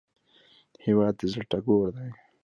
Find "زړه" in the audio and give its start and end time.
1.31-1.43